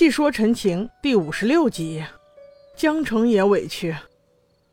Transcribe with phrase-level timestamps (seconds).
[0.00, 2.02] 细说陈情第五十六集，
[2.74, 3.94] 江城也委屈。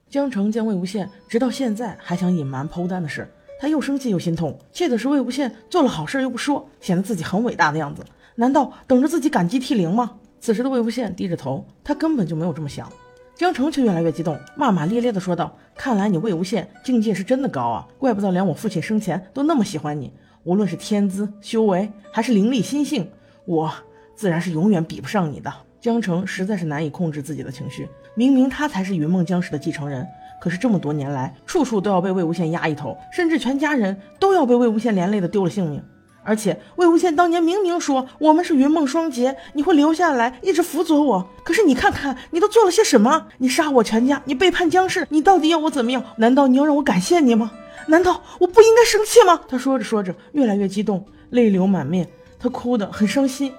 [0.10, 3.30] 江城见魏无羡直到现在还想隐瞒剖丹的事，
[3.60, 8.06] 他又生气又心痛，气的是魏无羡做了好事又不说，显得自己很伟大的样子。
[8.36, 10.16] 难道等着自己感激涕零吗？
[10.40, 12.90] 此时的魏无羡低着头，他根本就没有这么想。
[13.36, 20.14] 江城却越来越激动，骂骂咧咧地说道：“看来你魏无羡境界是真的高啊，怪不得连我父亲生前都那么喜欢你。
[20.46, 23.12] 无论是天资、修为，还是灵力、心性，
[23.44, 23.74] 我……”
[24.18, 25.54] 自然是永远比不上你的。
[25.80, 30.06] 江城实在是难以控制自己的情绪，明明他才是云梦江氏的继承人，
[30.42, 35.82] 可是这么多年来，处处都要被魏无羡压一头，甚至全家人都要被魏无羡连累的丢了性命。
[36.24, 41.30] 而且魏无羡当年明明说我们是云梦双杰，你会留下来一直辅佐我。
[41.44, 43.28] 可是你看看你都做了些什么？
[43.38, 46.04] 你杀我全家，你背叛江氏，你到底要我怎么样？
[46.18, 47.52] 难道你要让我感谢你吗？
[47.88, 49.40] 难道我不应该生气吗？
[49.48, 52.06] 他说着说着越来越激动，泪流满面，
[52.40, 53.54] 他哭得很伤心。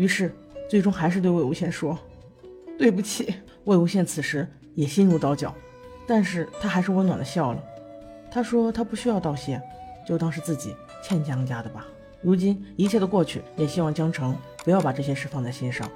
[0.00, 0.34] 于是，
[0.66, 1.98] 最终还是对魏无羡说
[2.78, 3.34] ：“对不起。”
[3.64, 5.54] 魏无羡此时也心如刀绞，
[6.06, 7.62] 但是他还是温暖的笑了。
[8.30, 9.60] 他说：“他不需要道谢，
[10.08, 11.86] 就当是自己欠江家的吧。
[12.22, 14.34] 如今一切都过去，也希望江城
[14.64, 15.86] 不要把这些事放在心上，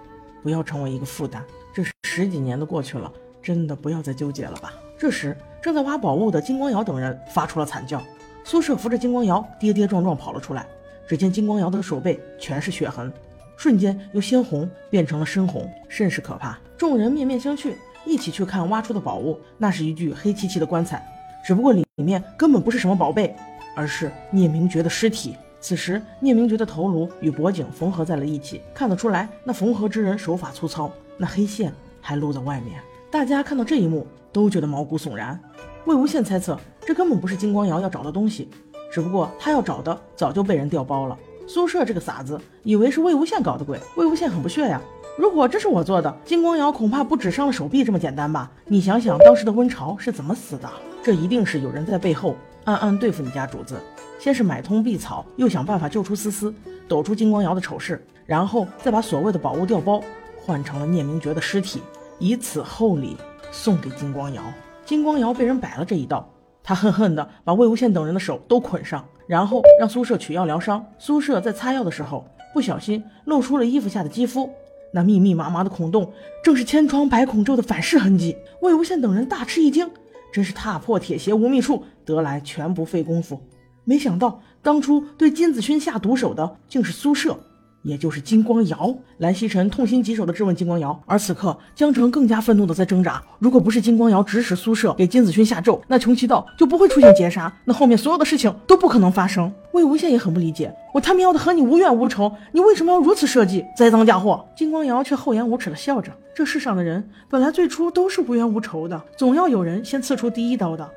[0.42, 1.42] 不要成为一个负担。
[1.72, 3.10] 这十几年都过去了，
[3.42, 8.02] 真的不要再纠结了吧。”这时，正在挖宝物的金光瑶等人发出了惨叫。
[8.44, 10.66] 苏轼扶着金光瑶，跌跌撞撞跑了出来。
[11.08, 13.10] 只见金光瑶的手背全是血痕。
[13.56, 16.58] 瞬间由鲜红变成了深红，甚是可怕。
[16.76, 17.72] 众人面面相觑，
[18.04, 19.38] 一起去看挖出的宝物。
[19.56, 21.06] 那是一具黑漆漆的棺材，
[21.44, 23.34] 只不过里面根本不是什么宝贝，
[23.76, 25.36] 而是聂明觉的尸体。
[25.60, 32.78] 此时，聂明觉的头颅与脖颈缝合在了一起，看得出来，那缝合之人手法粗糙，那黑线还露在外面。
[33.10, 35.40] 大家看到这一幕，都觉得毛骨悚然。
[35.86, 38.50] 魏无羡猜测，这根本不是金光瑶要找的东西，
[38.92, 41.16] 只不过他要找的早就被人调包了。
[41.46, 44.80] 苏舍这个傻子以为是魏无羡搞的鬼，魏无羡很不屑呀。
[45.16, 48.50] 如果这是我做的，金光瑶恐怕不止伤了手臂这么简单吧？
[48.66, 50.68] 你想想当时的温潮是怎么死的？
[51.02, 52.34] 这一定是有人在背后
[52.64, 53.76] 暗暗对付你家主子，
[54.18, 56.52] 先是买通碧草，又想办法救出思思，
[56.88, 60.02] 抖出金光瑶的丑事，然后再把所谓的宝物调包
[60.40, 61.80] 换成了聂明觉的尸体，
[62.18, 63.16] 以此厚礼
[63.52, 64.42] 送给金光瑶。
[64.84, 66.28] 金光瑶被人摆了这一道。
[66.64, 70.84] 他恨恨地把魏无羡等人的手都捆上，然后让苏舍取药疗伤。
[70.98, 74.50] 苏舍在擦药的时候，不小心露出了衣服下的肌肤，
[74.94, 76.10] 那密密麻麻的孔洞，
[76.42, 78.34] 正是千疮百孔咒的反噬痕迹。
[78.62, 79.90] 魏无羡等人大吃一惊，
[80.32, 83.38] 真是踏破铁鞋无觅处，得来全不费工夫。
[83.84, 87.38] 没想到当初对金子勋下毒手的，竟是苏舍。
[87.84, 93.22] 也就是金光瑶，蓝曦臣痛心疾首地质问金光瑶，而此刻江城更加愤怒地在挣扎。
[93.38, 99.52] 如果不是金光瑶指使苏舍给金子勋下咒，那穷奇道就不会出现劫杀，那后面所有的事情都不可能发生。
[99.72, 104.42] 魏无羡也很不理解，我他喵的和你无怨无仇，你为什么要如此设计，栽赃嫁祸？
[104.56, 110.90] 金光瑶却厚颜无耻地笑着，这世上的人本来最初都是无冤无仇的，总要有人先刺出第一刀的。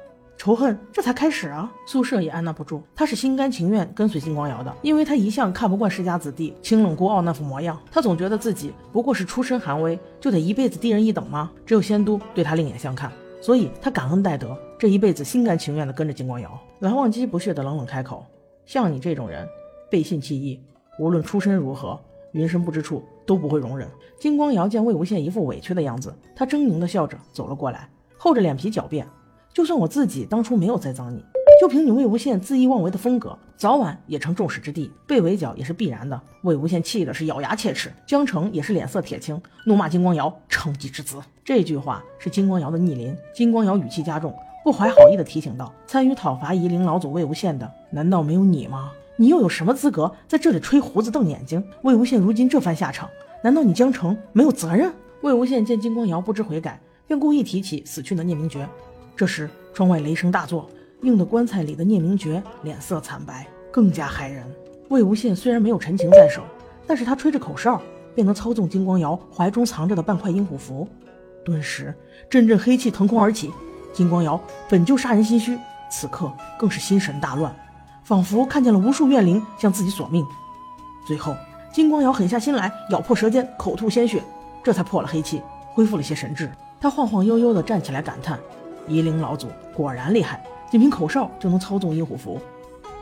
[0.47, 1.69] 仇恨这才开始啊！
[1.85, 7.77] 苏舍也按捺不住，他是心甘情愿跟随金光瑶的，因为他一向看不惯世家子弟清冷孤傲那副模样。
[7.91, 11.51] 他总觉得自己不过是出身寒微，就得一辈子低人一等吗？
[11.65, 16.57] 只有仙都对他另眼相看，所以他感恩戴德，这一辈子心甘情愿的跟着金光瑶。
[16.79, 18.25] 蓝忘机不屑的冷冷开口
[18.65, 19.45] ：“像你这种人，
[19.91, 20.57] 背信弃义，
[20.97, 21.99] 无论出身如何，
[22.31, 23.85] 云深不知处都不会容忍。”
[24.17, 29.05] 金光瑶见魏无羡一副委屈的样子，他狰狞的笑着走了过来，厚着脸皮狡辩。
[29.57, 31.25] 就算我自己当初没有栽赃你，
[31.59, 36.21] 就凭你魏无羡恣意妄为的风格，早晚也成众矢之的，被围剿也是必然的。
[36.43, 41.17] 魏无羡气的是咬牙切齿，江澄也是脸色铁青，怒骂金光瑶成吉之子。
[41.43, 43.17] 这句话是金光瑶的逆鳞。
[43.33, 44.31] 金光瑶语气加重，
[44.63, 48.91] 不怀好意的提醒道：“参与讨伐夷陵老祖魏无羡的，难道没有你吗？
[49.15, 51.63] 你又有什么资格在这里吹胡子瞪眼睛？
[51.81, 53.09] 魏无羡如今这番下场，
[53.43, 58.69] 难道你江澄没有责任？”魏无羡见金光瑶不知悔改，便故意提起死去的聂明觉。
[59.17, 60.69] 这时，窗外雷声大作，
[61.01, 64.45] 映得棺材里的聂明觉脸色惨白，更加骇人。
[64.89, 66.43] 魏无羡虽然没有陈情在手，
[66.85, 67.81] 但是他吹着口哨，
[68.13, 70.87] 便能操纵金光瑶怀中藏着的半块阴虎符。
[71.43, 71.91] 顿时，
[72.29, 73.51] 阵阵黑气腾空而起。
[73.91, 75.57] 金光瑶本就杀人心虚，
[75.89, 77.51] 此刻更是心神大乱，
[78.03, 80.23] 仿佛看见了无数怨灵向自己索命。
[81.07, 81.35] 最后，
[81.73, 84.21] 金光瑶狠下心来，咬破舌尖，口吐鲜血，
[84.63, 85.41] 这才破了黑气，
[85.73, 86.51] 恢复了些神智。
[86.79, 88.37] 他晃晃悠悠地站起来，感叹。
[88.87, 92.39] 夷陵老祖果然厉害，仅凭口哨就能操纵阴虎符。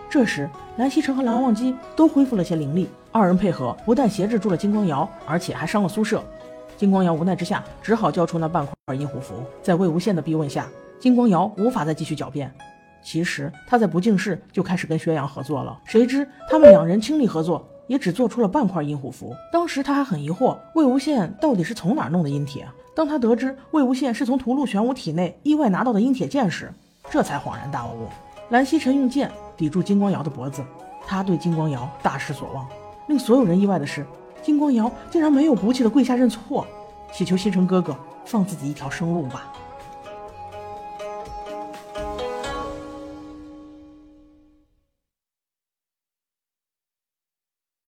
[0.10, 6.24] 这时，蓝曦臣和蓝忘机都恢复了些灵力，二人配合，不但挟制住了金光瑶，而且还伤了苏舍。
[6.78, 9.36] 金光瑶无奈之下，只好交出那半块阴虎符。
[9.62, 10.68] 在魏无羡的逼问下，
[11.00, 12.54] 金光瑶无法再继续狡辩。
[13.04, 19.36] 其实他在不敬事就开始跟薛洋合作了，谁知他们两人倾力合作，也只做出了半块阴虎符。
[19.52, 22.68] 当时他还很疑惑，魏无羡到底是从哪弄的阴铁。
[22.96, 26.74] 当他得知魏无羡是从屠戮玄武体内意外拿到的阴铁剑时，
[27.12, 28.08] 这才恍然大悟。
[28.50, 30.64] 蓝曦臣用剑抵住金光瑶的脖子，
[31.06, 32.66] 他对金光瑶大失所望。
[33.08, 34.06] 令所有人意外的是，
[34.42, 36.66] 金光瑶竟然没有骨气的跪下认错，
[37.12, 39.52] 祈求西城哥哥放自己一条生路吧。